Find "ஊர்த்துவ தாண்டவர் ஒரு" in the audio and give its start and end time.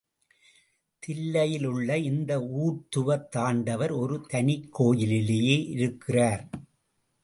2.41-4.25